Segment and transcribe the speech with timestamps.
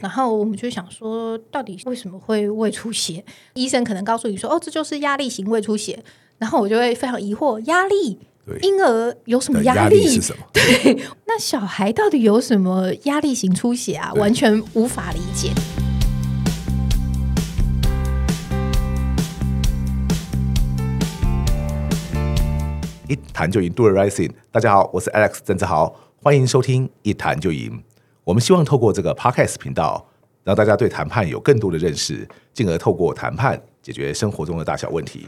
[0.00, 3.22] 然后我们就想说，到底为什么会胃出血？
[3.52, 6.02] 医生可能告诉你说，哦，这就是压力型胃出血。
[6.38, 9.98] 然后我就会非常疑惑，压力，对婴儿有什么压力？
[9.98, 10.42] 压力是什么？
[10.54, 14.10] 对，那小孩到底有什么压力型出血啊？
[14.14, 15.50] 完全无法理解。
[23.06, 24.30] 一谈就赢，Do the right thing。
[24.50, 27.82] 大家好，我是 Alex 郑志豪，欢迎收听一谈就赢。
[28.24, 30.06] 我们希望透过这个 Podcast 频道，
[30.44, 35.26] 让大家对谈判有更多的认识，进而透过谈判解决生活中的大小问题。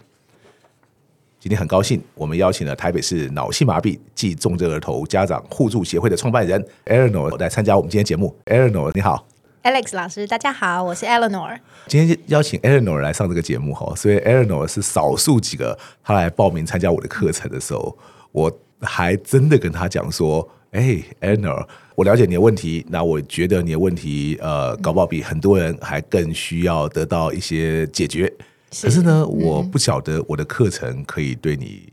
[1.41, 8.36] 今天很高兴，我们邀请了台北市脑性麻痹暨重症儿童家长互助协会的创办人 Eleanor 来参加我们今天节目。
[8.45, 9.27] Eleanor，你好。
[9.62, 11.59] Alex 老师，大家好，我是 Eleanor。
[11.86, 17.97] 今天邀请 Eleanor 来上这个节目哈，所以 Eleanor 是少数几个他来报名参加我的课程的时候，
[18.33, 28.33] 我还真的跟他讲说：“哎，Eleanor，我了解你的问题，那我觉得你的问题呃，搞不好比很多人还更需要得到一些解决。
[28.70, 31.92] 是可是呢，嗯、我不晓得我的课程可以对你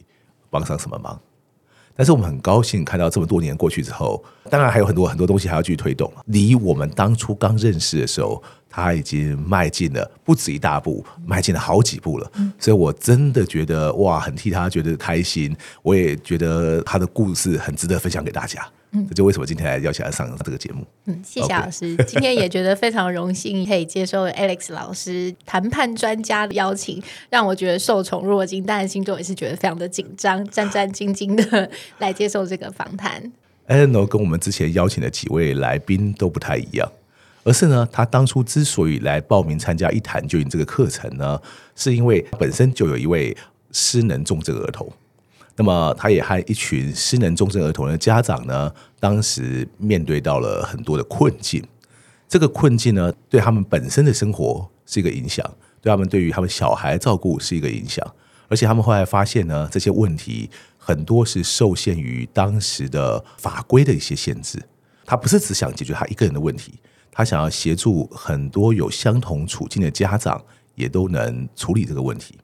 [0.49, 1.19] 帮上什么忙。”
[1.95, 6.09] 但是我们很高兴看到这么多年过去之后，当然还有很多很多东西还要继续推动。
[6.27, 12.31] 离我们当初刚认识的时候，他已经迈进了不止一大步，迈进了好几步了。
[12.57, 15.53] 所以我真的觉得哇，很替他觉得开心。
[15.83, 18.65] 我也觉得他的故事很值得分享给大家。
[18.91, 20.83] 嗯，这就为什么今天来邀请他上这个节目。
[21.05, 33.31] 嗯，谢谢老师今天也觉得非常荣幸可以接受 Alex 老师谈判专家的邀请，让我觉得受宠若惊，但心中也是觉得非常的紧张，战战兢兢的来接受这个访谈。
[33.67, 36.91] Eleanor 跟我们之前邀请的几位来宾都不太一样，
[37.43, 41.39] 而是呢，他当初之所以来报名参加一谈就赢这个课程呢，
[41.75, 43.37] 是因为本身就有一位
[43.71, 44.91] 失能重症儿童。
[45.59, 51.61] 那么，他也和一群失能重症儿童的家长呢，当时面对到了很多的困境。
[52.29, 55.45] 这个困境呢，对他们本身的生活是一个影响，
[55.81, 58.05] 对他们对于他们小孩照顾是一个影响。
[58.47, 64.63] 而且他们后来发现呢，这些问题很多是受限于当时的法规的一些限制。
[65.05, 66.75] 他不是只想解决他一个人的问题，
[67.11, 70.41] 他想要协助很多有相同处境的家长，
[70.75, 72.35] 也都能处理这个问题。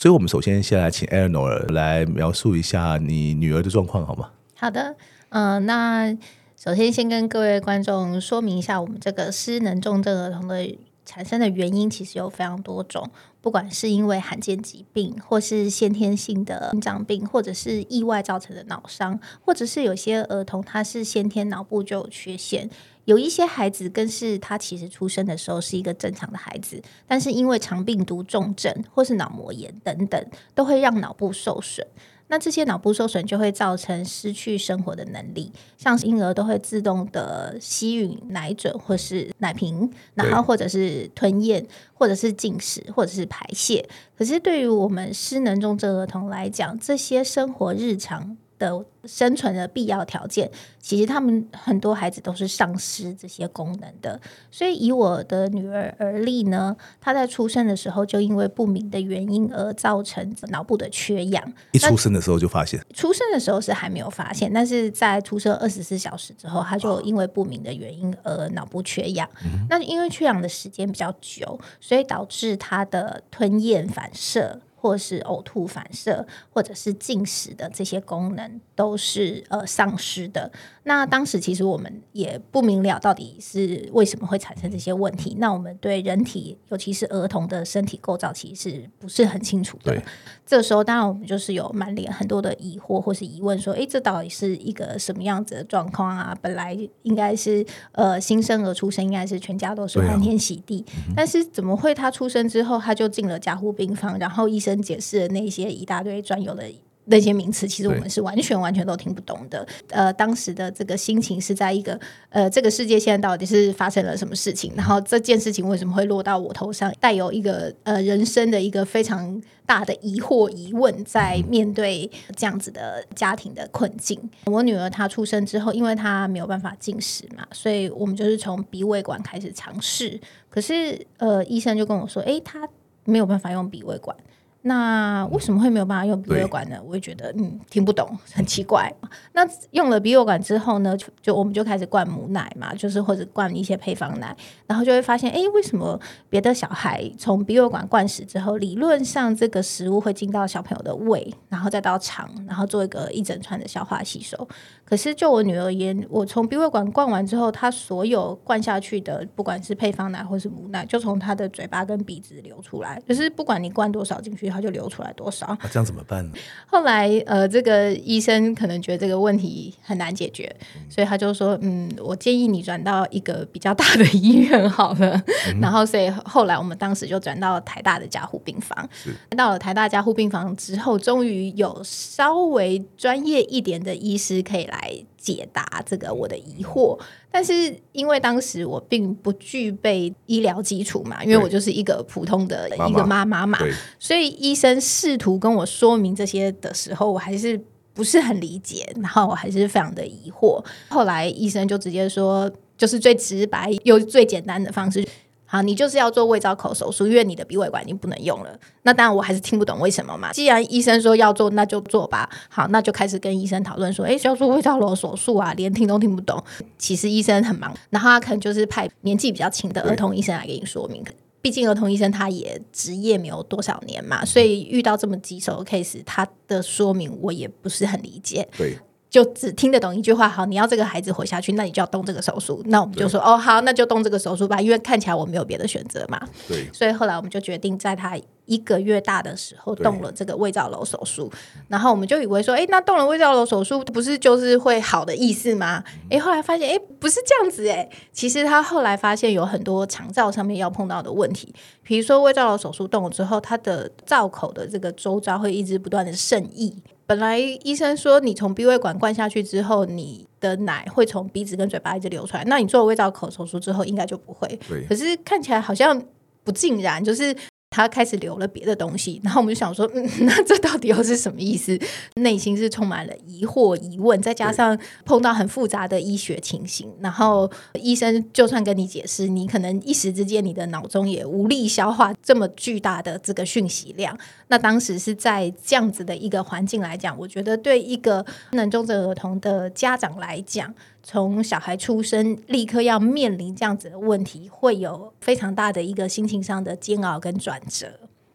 [0.00, 4.30] 所以，我们首先先来请艾伦诺尔来描述一下你女儿的状况，好吗？
[4.54, 4.94] 好的，
[5.30, 6.16] 嗯、那
[6.56, 13.10] 首先先跟各位观众说明一下，我们这个失能重症儿童的产生的原因其实有非常多种，
[13.48, 22.68] 不管是因为罕见疾病，或是先天性的心脏病，或者是意外造成的脑伤，或者是有些儿童他是先天脑部就有缺陷。
[23.06, 30.22] 有一些孩子更是他其实出生的时候是一个正常的孩子，但是因为肠病毒重症或是脑膜炎等等，
[30.54, 31.86] 都会让脑部受损。
[32.28, 43.88] 那这些脑部受损就会造成失去生活的能力，像婴儿都会自动的吸吮奶嘴或是奶瓶，然后或者是吞咽，或者是进食，或者是排泄。
[44.16, 54.20] 可是对于我们失能重症儿童来讲，这些生活日常的生存的必要条件，其实他们很多孩子都是丧失这些功能的。
[54.50, 61.52] 所以以我的女儿而立呢，她在出生的时候就因为不明的原因而造成脑部的缺氧。
[61.72, 62.84] 一出生的时候就发现？
[62.92, 69.26] 出生的时候是还没有发现，但是在出生二十四小时之后，她就因为不明的原因而脑部缺氧。
[69.28, 74.60] 哦、那因为缺氧的时间比较久，所以导致她的吞咽反射。
[74.80, 80.50] 或是呕吐反射，或者是进食的这些功能都是呃丧失的。
[80.84, 85.36] 那当时其实我们也不明了到底是为什么会产生这些问题。
[85.38, 89.92] 那我们对人体，尤其是儿童的身体构造，其实不是很清楚的。
[89.92, 90.02] 对
[90.46, 96.34] 这时候当然我们就是有满脸很多的疑惑或是疑问，说：诶，这到底是一个什么样子的状况啊？
[96.40, 106.64] 本来应该是呃新生儿出生，应该是全家都是欢天喜地，啊、但是怎么会他出生之后他就进了加护病房，然后医生解释的那些一大堆专有的。
[107.10, 109.66] 那些名词其实我们是完全完全都听不懂的。
[109.88, 111.98] 呃，当时的这个心情是在一个
[112.28, 114.74] 呃，这个世界现在到底是发生了什么事情？
[114.76, 116.92] 然后这件事情为什么会落到我头上？
[117.00, 124.20] 带有一个呃人生的一个非常大的疑惑疑问，在面对这样子的家庭的困境。
[124.44, 130.20] 我女儿她出生之后，因为她没有办法进食嘛，所以我们就是从鼻胃管开始尝试。
[130.50, 132.68] 可是呃，医生就跟我说，诶，她
[133.04, 134.14] 没有办法用鼻胃管。
[134.62, 136.76] 那为什么会没有办法用鼻胃管呢？
[136.84, 138.92] 我也觉得嗯听不懂，很奇怪。
[139.32, 154.36] 那用了鼻胃管之后呢，就，就我们就开始灌母奶嘛，就是或者灌一些配方奶，然后就会发现，哎，为什么别的小孩从鼻胃管灌食之后，理论上这个食物会进到小朋友的胃，然后再到肠，然后做一个一整串的消化吸收。
[154.84, 164.47] 可是就我女儿而言，我从鼻胃管灌完之后，她所有灌下去的，不管是配方奶或是母奶，就从她的嘴巴跟鼻子流出来，就是不管你灌多少进去。
[164.48, 165.46] 它就流出来多少？
[165.60, 166.32] 那、啊、这样怎么办呢？
[166.66, 175.22] 后来呃，这个医生可能觉得这个问题很难解决，嗯、所以他就说：“嗯，我建议你转到一个比较大的 医院好了。
[175.48, 178.88] 嗯”然后，所以后来我们当时就转到台大的加护病房。
[179.36, 186.98] 到了台大加护病房之后，终于有稍微专业一点的医师可以来解答这个我的疑惑。
[187.30, 193.58] 但是因为当时我并不具备医疗基础嘛，因为我就是一个普通的一个妈妈嘛，
[193.98, 197.60] 所以医生试图跟我说明这些的时候，我还是
[197.92, 200.64] 不是很理解，然后我还是非常的疑惑。
[200.88, 205.06] 后来医生就直接说，就是最直白又最简单的方式。
[205.50, 208.54] 好，你就是要做胃造口手术，因为你的鼻胃管已经不能用了。
[208.82, 210.30] 那当然，我还是听不懂为什么嘛。
[210.30, 212.28] 既然医生说要做，那就做吧。
[212.50, 216.38] 好，那就开始跟医生讨论说，诶，要做胃造瘘手术啊，连听都听不懂。
[216.76, 221.02] 其实医生很忙，然后他可能就是派年纪比较轻的儿童医生来给你说明。
[221.40, 228.46] 毕竟儿童医生他也职业没有多少年嘛，所以遇到这么棘手的 case，他的说明我也不是很理解。
[228.58, 228.76] 对。
[229.10, 232.62] 就只听得懂一句话，好，你要这个孩子活下去，那你就要动这个手术。
[232.66, 236.20] 那我们就说，哦，好，那就动这个手术吧，因为看起来我没有别的选择嘛。
[236.46, 236.68] 对。
[236.72, 241.32] 所以后来我们就决定，在他一个月大的时候动了这个胃造瘘手术。
[241.68, 245.82] 然后我们就以为说，哎，那动了胃造瘘手术，不是就是会好的意思吗？
[246.10, 256.74] 哎，后来发现，哎，不是这样子，哎，其实他后来发现有很多肠道上面要碰到的问题，比如说胃造瘘手术动了之后，他的造口的这个周遭会一直不断的渗液。
[257.08, 262.44] 本来医生说，你从鼻胃管灌下去之后，你的奶会从鼻子跟嘴巴一直流出来。
[262.44, 264.46] 那你做了胃造口手术之后，应该就不会。
[264.86, 266.00] 可是看起来好像
[266.44, 267.34] 不尽然，就是。
[267.70, 271.78] 他开始留了别的东西，然后我们就想说，嗯， 那这到底又是什么意思？
[272.16, 284.18] 内心是充满了疑惑、疑问，再加上碰到很复杂的医学情形，然后医生就算跟你解释，你可能一时之间你的脑中也无力消化这么巨大的这个讯息量。
[284.48, 290.74] 那当时是在这样子的一个环境来讲，我觉得对一个失能重症儿童的家长来讲。
[291.10, 297.86] 从小孩出生立刻要面临这样子的问题，会有非常大的一个心情上的煎熬跟转折。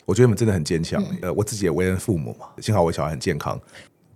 [0.06, 1.00] 我觉得你们真的很坚强。
[1.04, 3.62] 嗯、呃，我自己也为人父母嘛，幸好我小孩很健康。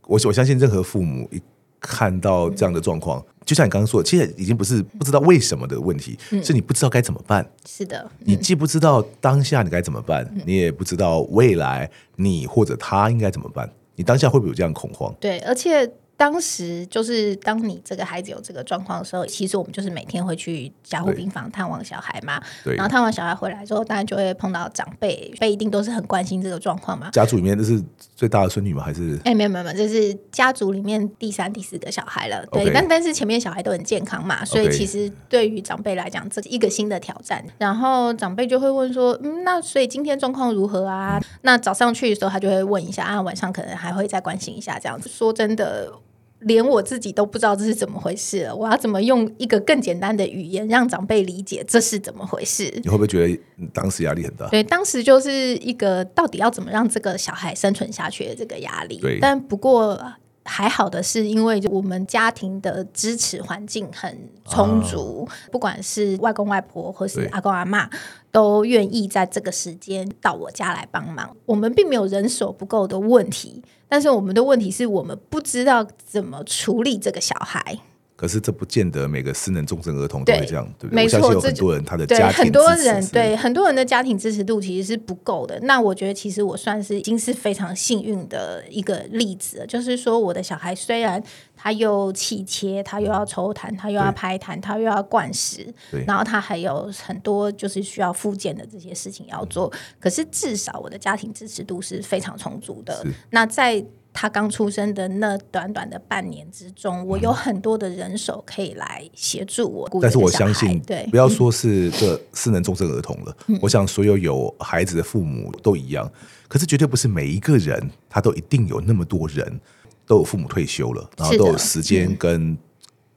[0.08, 1.40] 我我相信任何父母一
[1.80, 7.48] 看到这样的状况，嗯、就像你刚刚说的，其实已经不是不知道为什么的问题，嗯、是你不知道该怎么办。
[7.64, 13.72] 是的，嗯、你既不知道当下你该怎么办，嗯、你也不知道未来你或者他应该怎么办。
[13.94, 15.14] 你当下会不会有这样恐慌？
[15.20, 15.88] 对，而且。
[16.18, 22.42] 当时就是当你这个孩子有这个状况的时候，其实我们就是每天会去加护病房探望小孩嘛。
[22.64, 22.76] 对。
[22.76, 27.12] 然后探望小孩回来之后，当然就会碰到长辈，长辈一定都是很关心这个状况嘛。
[27.12, 27.80] 家族里面这是
[28.16, 28.84] 最大的孙女吗？
[28.84, 29.16] 还是？
[29.18, 32.44] 哎、欸，没有没有没有，这是家族里面第三、第四个小孩了。
[32.48, 32.72] 对。
[32.74, 37.46] 但但是前面小孩都很健康嘛，所以其实对于长辈来讲，这是一个新的挑战。
[37.60, 45.08] 然后长辈就会问说：“嗯，那所以今天状况如何啊？”嗯、那早上去的时候，他就会问一下啊，晚上可能还会再关心一下这样子。
[45.08, 45.94] 说真的。
[46.42, 52.72] 连我自己都不知道这是怎么回事了，我要怎么用一个更简单的语言让长辈理解这是怎么回事？
[52.84, 53.40] 你会不会觉得
[53.74, 54.48] 当时压力很大？
[54.50, 58.98] 对，当时就是一个到底要怎么让这个小孩生存下去的这个压力。
[58.98, 60.00] 对，但不过
[60.44, 67.90] 还好的是，因为我们家庭的支持环境很充足，啊、不管是外公外婆或是阿公阿妈，
[68.32, 71.36] 都愿意在这个时间到我家来帮忙。
[71.46, 73.64] 我们并没有人手不够的问题。
[73.90, 77.80] 但是我们的问题是我们不知道怎么处理这个小孩。
[78.18, 81.04] 可是这不见得每个失能重症儿童都会这样，对，对不对？
[81.04, 85.60] 没错，有很多人他的家庭很多人对很多人的家庭支持度其实是不够的。
[85.62, 91.24] 那我觉得其实我算是已经是非常幸运的一个例子，就是说我的小孩虽然
[91.56, 95.72] 他又气切，他又要抽痰，他又要拍痰，他又要灌食，
[96.08, 99.72] 然后他还有很多就是需要复健的这些事情要做。
[100.00, 103.06] 可是至少我的家庭支持度是非常充足的。
[103.30, 103.86] 那在
[104.20, 109.88] 他刚出生的那短短的半年之中，我有很多的人手可以来协助我。
[110.02, 116.12] 但是我相信，对，不要说是这失能重症儿童了，嗯、我想所有有孩子的父母都一样。
[116.48, 119.62] 可是绝对不是每一个人，他都一定有那么多人
[120.08, 122.58] 都有父母退休了，然后都有时间跟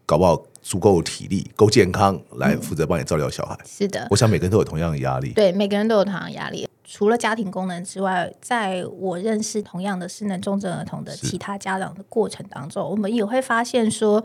[0.05, 3.59] 搞不好足够体力、够健康来负责帮你照料小孩。
[3.65, 5.33] 是的，我想每个人都有同样的压力。
[5.33, 6.69] 对，每个人都有同样的压力。
[6.93, 14.25] 除了家庭功能之外，在我认识同样的失能重症儿童的其他家长的过程当中，我们也会发现说。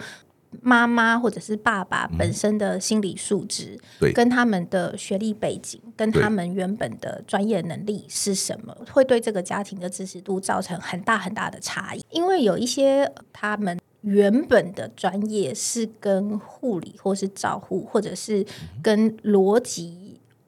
[0.61, 12.01] 妈妈或者是爸爸本身的心理素质，对，跟他们的学历背景，跟他们原本的专业能力是什么，会对这个家庭的支持度造成很大很大的差异。
[12.09, 18.45] 因为有一些他们原本的专业是跟护理或是照护，或者是
[18.81, 20.04] 跟逻辑。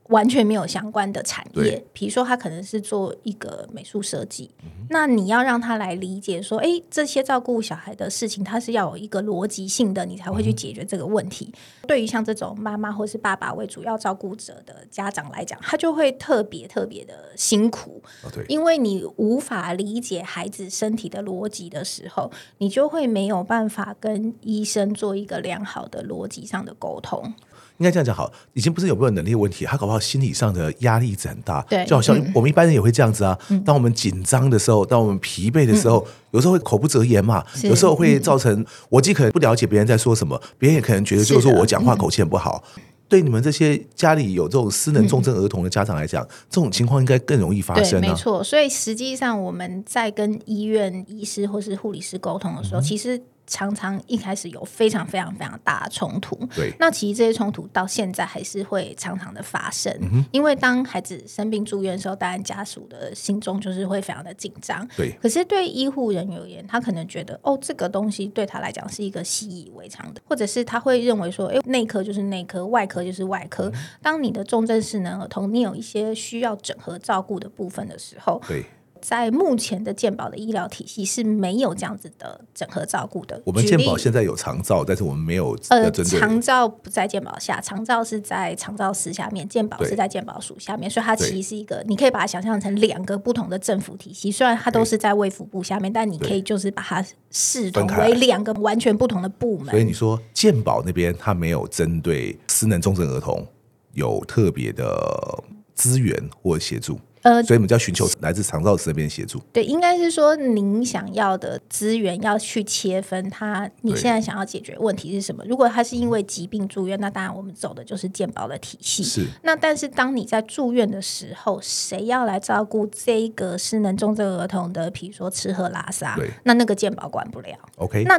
[0.10, 11.52] 完全没有相关的产业，比如说他可能是做一个美术设计，嗯，那你要让他来理解说，哎，这些照顾小孩的事情，他是要有一个逻辑性的，你才会去解决这个问题。
[11.54, 27.34] 嗯、对于像这种妈妈或是爸爸为主要照顾者的家长来讲，他就会特别特别的辛苦，哦，因为你无法理解孩子身体的逻辑的时候，你就会没有办法跟医生做一个良好的逻辑上的沟通。
[27.78, 31.62] 应该这样讲好，已经不是有没有能力的问题，他搞不好心理上的压力很大。
[31.70, 33.38] 对，就好像我们一般人也会这样子啊。
[33.50, 37.44] 嗯、当我们紧张的时候，当我们疲惫的时候，嗯、有时候会口不择言嘛。
[37.64, 42.64] 有时候会造成我既可能不了解别人在说什么，别人也可能觉得就是说我讲话口气很不好。
[43.08, 48.02] 对你们这些家里有这种失能重症儿童的家长来讲，嗯、这种情况应该更容易发生、啊。
[48.02, 53.22] 没错，所以实际上我们在跟医院医师或是护理师沟通的时候，嗯、其实。
[53.48, 65.12] 常常一开始有非常非常非常大的冲突，对，那其实这些冲突到现在还是会常常的发生，嗯、因为当孩子生病住院的时候，当然家属的心中就是会非常的紧张，对。
[65.22, 73.72] 可是对医护人员而言，他可能觉得哦，这个东西对他来讲是一个习以为常的，或者是他会认为说，哎，内科就是内科，外科就是外科。
[73.74, 78.66] 嗯、当你的重症室能儿童，你有一些需要整合照顾的部分的时候，对。
[79.01, 83.42] 在目前的健保的医疗体系是没有这样子的整合照顾的。
[83.46, 94.32] 我们健保现在有长照，但是我们没有呃长照不在健保下，长照是在长照司下面，健保是在健保署下面，所以它其实是一个，你可以把它想象成两个不同的政府体系。
[94.32, 99.70] 虽然它都是在卫福部下面，但你可以就是把它视同为两个完全不同的部门。
[99.70, 103.46] 所以你说健保那边它没有针对失能重症儿童
[103.94, 107.00] 有特别的资源或协助。
[107.28, 109.38] 呃，所以我们就要寻求来自长照这边协助。
[109.52, 115.44] 对，应该是说您想要的资源要去切分它，你现在想要解决问题是什么？
[115.46, 119.04] 如果他是因为疾病住院，那当然我们走的就是健保的体系。
[119.04, 119.26] 是。
[119.44, 127.58] 那但是当你在住院的时候，谁要来照顾这个失能重症儿童的，比如说吃喝拉撒，对，那那个健保管不了。
[127.76, 128.18] OK，那。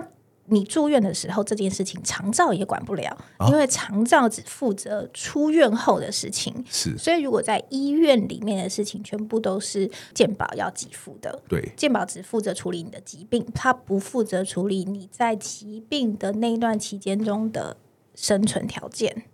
[0.50, 3.16] 你住院的时候，这件事情长照也管不了，
[3.48, 6.64] 因为长照只负责出院后的事情。
[6.68, 11.42] 是，所以如果在医院里面的事情，全部都是健保要给付的。
[11.48, 17.76] 对，健保只负责处理你的疾病，它不负责处理你在疾病的那一段期间中的
[18.14, 19.24] 生存条件。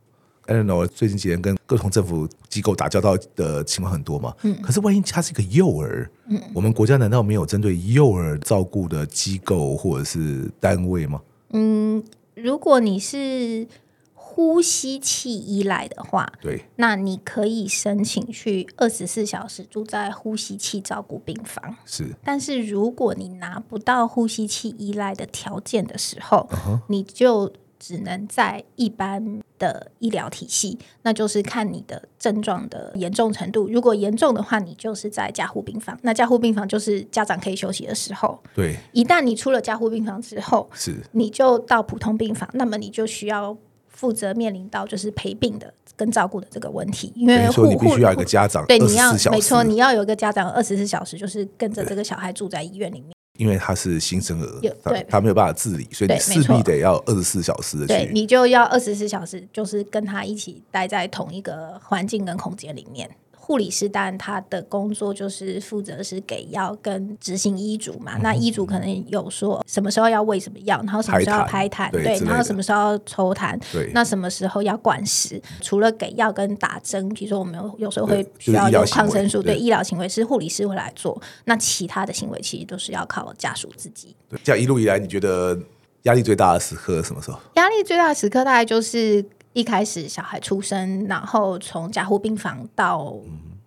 [0.47, 4.35] I don't know，最近几年跟各种政府机构打交道的情况很多嘛。
[4.43, 4.61] 嗯。
[4.61, 11.23] 可是万一他是一个幼儿，嗯，我们国家难道没有针对幼儿照顾的机构或者是单位吗？
[11.51, 13.67] 嗯，如果你是
[14.13, 21.75] 呼吸器依赖的话，对，那你可以申请去二十四小时住在呼吸器照顾病房。
[21.87, 22.15] 是。
[22.23, 26.81] 但是如果你拿不到呼吸器依赖的条件的时候，uh-huh.
[26.89, 27.51] 你就。
[27.87, 33.69] 只能在一般的医疗体系，那就是看你的症状的严重程度。
[33.69, 35.99] 如果严重的话，你就是在加护病房。
[36.01, 38.43] 那加护病房就是家长可以休息的时候。
[38.55, 43.55] 对，一旦你出了加护病房之后，是你就到普通病房，那么你就需要
[43.89, 47.13] 负责面临到就是陪病的跟照顾的这个问题。
[47.15, 53.14] 因为说你必须要一个家长，对，你要没错，你要有一个家长二十四小时，就是跟着这个小孩住在医院里面。
[53.37, 57.93] 因为他是新生儿，他他没有办法自理，所以你势必得要二十四小时的去。
[57.93, 63.11] 对，你就要二十四小时，就是跟他一起待在同一个环境跟空间里面。
[63.47, 68.17] 护理师当然他的工作就是负责是给药跟执行医嘱嘛。
[68.17, 75.39] 嗯、那医嘱可能有说什么时候要喂什么药，然后什么时候要拍痰，对，然后什么时候要抽痰，对，那什么时候要灌食。
[75.61, 81.21] 除了给药跟打针，比如说我们有有时候会需要用抗生素，对，医疗行为是护理师会来做。
[81.45, 84.17] 那其他的行为其实都是要靠家属自己。
[84.31, 85.59] 对，这样一路以来，你觉得
[86.05, 87.39] 压力最大的时刻什么时候？
[87.57, 89.23] 压力最大的时刻大概就是。
[89.55, 93.15] 一开始小孩出生，然后从加护病房到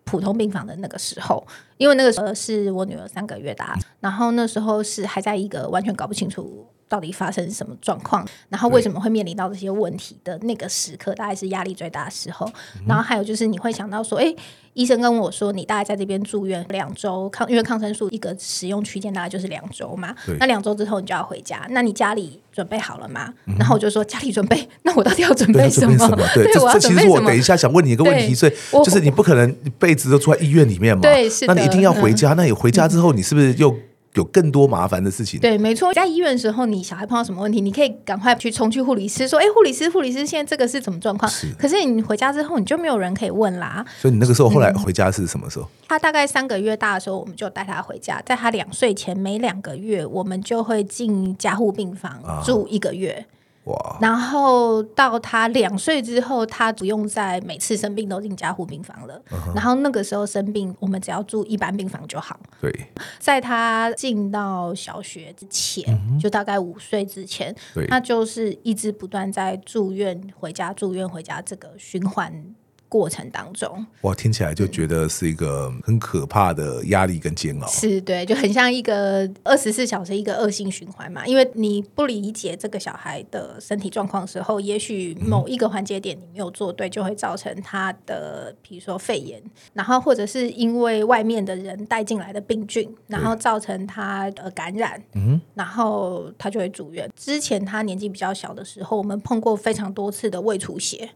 [0.03, 1.45] 普通病房的那个时候，
[1.77, 12.49] 因为那个时候是我女儿三个月大，然后那时候是还在一个完全搞不清楚到底发生什么状况，然后为什么会面临到这些问题的那个时刻，大概是压力最大的时候。
[12.87, 14.33] 然后还有就是你会想到说，哎，
[14.73, 23.33] 医生跟我说你大概在这边住院两周，抗因为抗生素一个使用区间大概就是两周嘛，那两周之后你就要回家，那你家里准备好了吗？
[23.59, 25.97] 然后我就说家里准备，那我到底要准备什么？
[26.33, 27.01] 对，对，我要准备什么？
[27.01, 28.53] 这其实我等一下想问你一个问题，所以
[28.85, 31.01] 就是你不可能一辈子都住在医院里面嘛？
[31.01, 31.53] 对，是的。
[31.53, 33.75] 那你一定要回家，那你回家之后，你是不是又？
[34.17, 35.39] 有更多麻烦的事情。
[35.39, 41.47] 对，没错，在医院的时候，你小孩碰到什么问题，你可以赶快去冲去护理师说：“哎，护理师，护理师，现在这个是什么状况？”是。
[41.57, 43.85] 可是你回家之后，你就没有人可以问啦。
[43.99, 45.65] 所以你那个时候后来回家是什么时候？
[45.65, 48.21] 嗯，他大概三个月大的时候，我们就带他回家。
[48.25, 53.25] 在他两岁前，每两个月我们就会进加护病房住一个月。
[53.99, 59.21] 然后到他两岁之后，他不用再每次生病都进加护病房了。
[59.29, 59.55] Uh.
[59.55, 62.39] 然后那个时候生病，我们只要住一般病房就好。
[62.61, 62.71] 对，
[63.19, 72.55] 在他进到小学之前，嗯、就大概五岁之前，对他就是一直不断在住院回家、住院回家这个循环。
[72.89, 77.67] 过程当中，哇，听起来就觉得是一个很可怕的压力跟煎熬。
[77.67, 81.25] 是，对，就很像一个二十四小时一个恶性循环嘛。
[81.27, 89.41] 因为你不理解这个小孩的身体状况的时候，也许某一个环节点你没有做对，就会造成他的，比如说肺炎，
[89.73, 97.09] 然后或者是因为外面的人带进来的病菌，然后造成他的感染，嗯，然后他就会住院。
[97.15, 101.09] 之前他年纪比较小的时候，我们碰过非常多次的胃出血。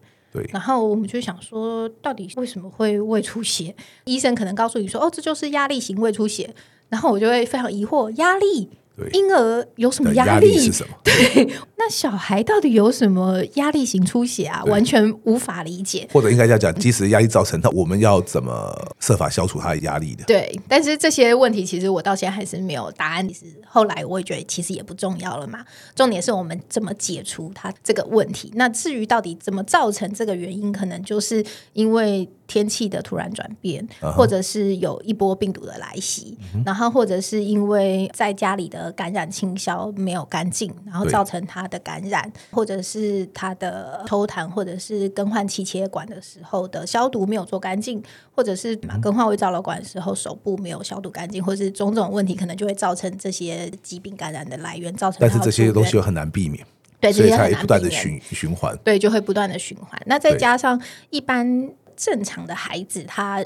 [0.52, 3.76] 然后我们就想说，到底为什么会胃出血？
[4.06, 6.54] 医生可能告诉你说，哦，这就是压力型胃出血。
[6.90, 8.70] 然后我就会非常疑惑，压力。
[9.10, 10.58] 婴儿有什么压力？
[10.60, 10.96] 是什么？
[11.04, 11.46] 对，
[11.78, 14.64] 那小孩到底有什么压力型出血啊？
[14.66, 16.08] 完全无法理解。
[16.12, 20.24] 或者应该这样讲，即使压力造成，那我们要怎么设法消除他的压力的？
[20.26, 23.28] 对，但是这些问题其实我到现在还是没有答案。
[23.28, 25.64] 其实后来我也觉得，其实也不重要了嘛。
[25.96, 28.52] 重点是我们怎么解除他这个问题。
[28.56, 31.44] 那至于到底怎么造成这个原因，可能就是
[31.74, 32.30] 因为。
[32.52, 48.04] 天气的突然转变，或者是有一波病毒的来袭，然后或者是因为在家里的感染清消没有干净，然后造成他的感染，或者是他的抽痰，或者是更换气切管的时候的消毒没有做干净，
[48.36, 55.20] 或者是更换胃造瘘管的时候手部没有消毒干净，或者是种种问题，可能就会造成这些疾病感染的来源，造成。
[55.22, 56.66] 但是这些东西又很难避免，
[57.00, 59.98] 对，所以才不断的循循环，对，就会不断的循环。
[60.06, 60.82] 那再加上
[61.12, 61.70] 一般。
[61.96, 63.44] 正常的孩子，他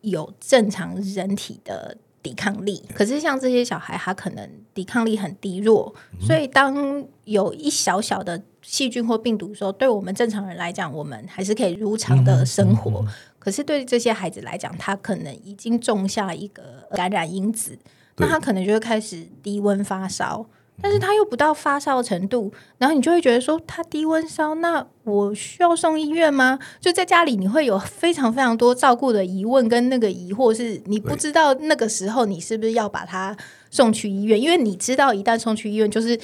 [0.00, 13.04] 有正常人体的抵抗力，可是像这些小孩，他可能抵抗力很低弱，所以当有一小小的细菌或病毒的时候，对我们正常人来讲，我们还是可以如常的生活。
[13.38, 17.78] 可是对这些孩子来讲，他可能已经种下一个感染因子，
[18.16, 20.44] 那他可能就会开始低温发烧。
[20.80, 26.56] 但是他又不到发烧的程度，然后你就会觉得说他低温烧，那我需要送医院吗？
[26.80, 33.36] 就在家里，你会有非常非常多照顾的疑问跟那个疑惑，是你不知道那个时候你是不是要把他
[33.70, 36.16] 送去医院，因为你知道一旦送去医院，就是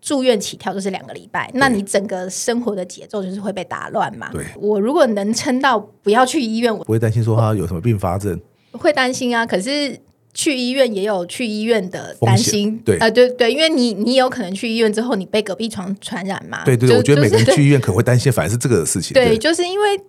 [0.00, 4.30] 住院起跳就是两个礼拜，那你整个生活的节奏就是会被打乱嘛。
[4.30, 9.98] 对，我如果能撑到不要去医院，我不会担心说他有什么并发症，会担心啊，可是。
[10.32, 16.64] 去医院也有去医院的担心，对啊、呃，对对，因为你你有可能去医院之后，你被隔壁床传染嘛。
[16.64, 19.12] 对对，就我觉得每个人去医院可能会担心，反而是这个事情。
[19.12, 20.00] 对，对就是因为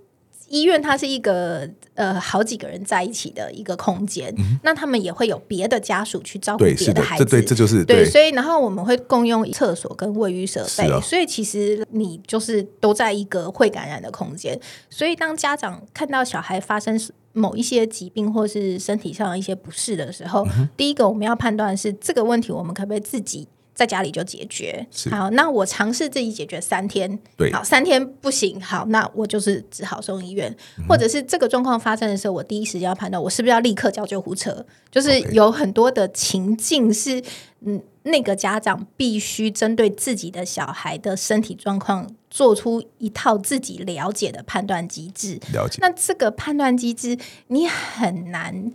[0.47, 7.25] 医院它是一个呃好几个人在一起的一个空间，嗯、那他们也会有别的家属去照顾别的孩子。
[7.25, 14.59] 对，这就是对，所以然后我们会共用厕所跟卫浴设备，啊、所以其实你就是都在一个会感染的空间。
[14.89, 16.99] 所以当家长看到小孩发生
[17.33, 24.85] 某一些疾病或是身体上的一些不适的时候，嗯、第一个我们要判断是这个问题，我们可不可以自己在家里就解决？
[25.09, 37.23] 好，那我尝试自己解决三天，对，好，三天不行，好，那我就是只好送医院，嗯、或者是这个状况发生的时候，我第一时间要判断我是不是要立刻叫救护车，就是有很多的情境是，
[37.61, 42.07] 嗯，那个家长必须针对自己的小孩的身体状况。
[42.33, 45.79] 做出一套自己了解的判断机制，了解。
[45.81, 48.71] 那这个判断机制，你很难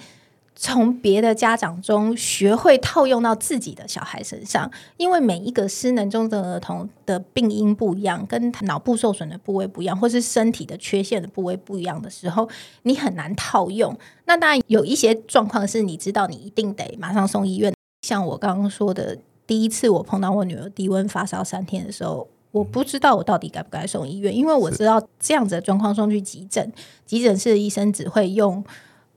[0.54, 12.46] 从别的家长中学会套用到自己的小孩身上，因为每一个失能中的儿童的病因不一样，跟脑部受损的部位不一样，或是身体的缺陷的部位不一样的时候，
[12.82, 13.98] 你很难套用。
[14.26, 17.75] 那当然有一些状况是你知道，你一定得马上送医院。
[18.06, 22.28] 像我刚刚说的，第一次我碰到我女儿低温发烧三天的时候。
[22.52, 26.72] 我不知道我到底该不该送医院，因为我知道这样子的状况送去急诊，
[27.04, 28.64] 急诊室的医生只会用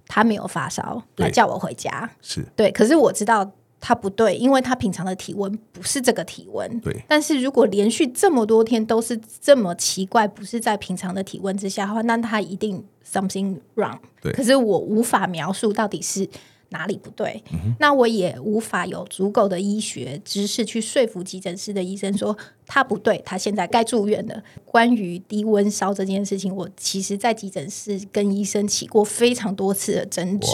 [0.09, 2.69] 他没有发烧来叫我回家，是对。
[2.69, 3.49] 可是我知道
[3.79, 6.79] 他不对，因为他平常的体温不是这个体温。
[6.81, 7.01] 对。
[7.07, 13.99] 但是如果连续这么多天都是这么奇怪，不是在平常的体温之下的话，那他一定 something wrong。
[14.19, 14.33] 对。
[14.33, 16.27] 可是我无法描述到底是
[16.69, 24.43] 哪里不对，嗯、那我也无法有足够的医学知识去说服急诊室的医生说他不对，他现在该住院了。
[24.65, 30.47] 关于低温烧这件事情，我其实在急诊室跟医生起过非常多次的争执。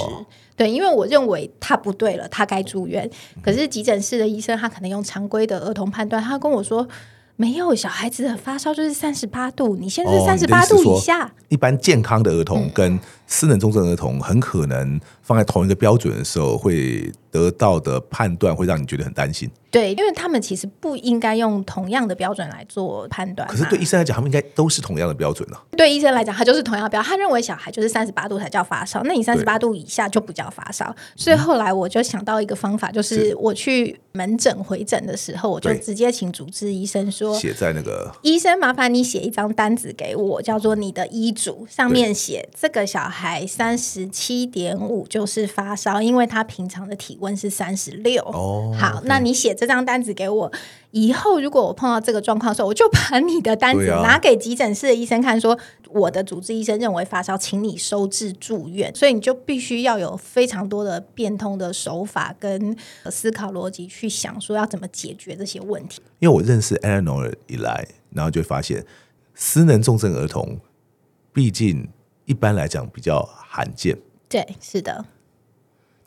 [0.56, 3.10] 对，因为我认为他不对了，他该住院。
[3.41, 6.88] 可是急诊室的医生他可能用常规的儿童判断，他跟我说。
[7.38, 11.25] 没有，小孩子的发烧就是三十八度，你现在是三十八度以下。
[11.25, 19.49] 哦，一般健康的儿童跟失能重症儿童，很可能放在同一个标准的时候，会得到的判断会让你觉得很担心。
[19.71, 23.45] 对，因为他们其实不应该用同样的标准来做判断。
[23.49, 25.75] 可是对医生来讲，他们应该都是同样的标准呢、啊。
[25.75, 27.09] 对医生来讲，他就是同样的标准。
[27.09, 30.95] 他认为小孩就是三十八度才叫发烧，那你三十八度以下就不叫发烧。
[31.17, 43.14] 所以后来我就想到一个方法，就是我去门诊回诊的时候，我就直接请主治医生说，写在那个医生，麻烦你写一张单子给我，叫做你的医嘱，上面写这个小孩
[43.45, 48.23] 三十七点五就是发烧，因为他平常的体温是三十六。
[48.28, 49.65] 哦，好，那你写这。
[49.65, 50.51] 这张单子给我，
[50.91, 55.58] 以后如果我碰到这个状况的时候，我就把你的单子拿给急诊室的医生看，说
[55.89, 58.93] 我的主治医生认为发烧，请你收治住院。
[58.93, 62.78] 所以你就必须要有非常多的变通的手法跟
[63.10, 65.99] 思考逻辑去想，说要怎么解决这些问题。
[66.19, 68.86] 因为我认识 Eleanor 以来，然后就发现
[69.34, 70.60] 失能重症儿童，
[71.34, 71.88] 毕竟
[72.25, 73.97] 一般来讲比较罕见。
[74.27, 75.05] 对，是的。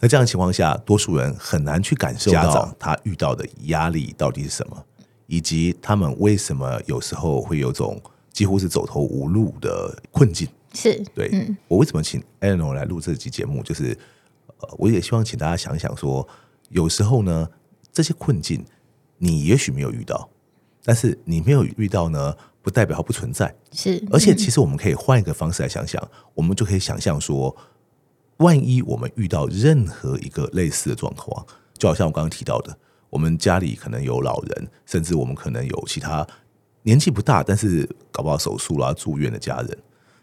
[0.01, 4.85] 那这样的情况下，多数人很难去感受到家长他遇到的压力到底是什么，
[5.27, 8.01] 以及他们为什么有时候会有种
[8.33, 10.47] 几乎是走投无路的困境。
[10.75, 13.97] 是对、嗯、我为什么请 Eleanor 来录这期节目，就是
[14.59, 16.29] 呃，我也希望请大家想想说，
[16.69, 17.49] 有时候呢，
[17.93, 18.65] 这些困境
[19.17, 20.29] 你也许没有遇到，
[20.85, 22.37] 但是你没有遇到呢，
[22.69, 23.55] 不代表它不存在。
[23.73, 27.57] 是，而且其实我们可以换一个方式来想想，嗯、我们就可以想象说。
[28.39, 31.45] 万一我们遇到任何一个类似的状况，
[31.77, 32.79] 就好像我刚刚提到的，
[33.11, 36.25] 我们家里可能有老人，甚至我们可能有其他
[36.85, 39.79] 年纪不大，但是搞不好手术啦、住院的家人，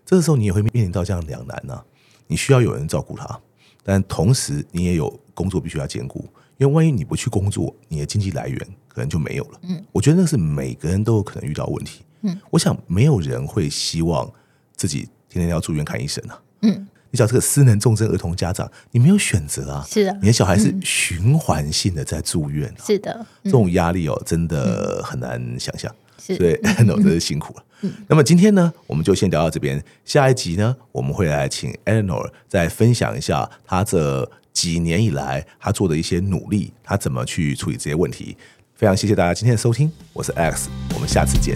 [0.05, 1.84] 这个时候你也会面临到这样两难呢。
[2.27, 3.38] 你需要有人照顾他，
[3.84, 9.60] 但同时你也有工作必须要兼顾，因为万一你不去工作，你的经济来源可能就没有了。
[9.63, 12.05] 嗯，我觉得那是每个人都有可能遇到问题。
[12.21, 14.32] 嗯，我想没有人会希望
[14.75, 16.41] 自己天天要住院看医生啊。
[16.62, 16.88] 嗯。
[17.15, 19.86] 叫这个失能重症儿童家长，你没有选择啊！
[19.89, 25.89] 是的，你的小孩是循环性的在住院，啊，是的，嗯、这种压力哦，真的很难想象。
[26.19, 27.63] 是，所以 Eleanor 真是辛苦了。
[27.84, 29.82] 嗯、那么今天呢，我们就先聊到这边。
[30.04, 38.36] 下一集呢，我们会来请 Eleanor 再分享一下他这几年以来他做的一些努力，他怎么去处理这些问题。
[38.75, 41.56] 非常谢谢大家今天的收听，我是 Alex，我们下次见。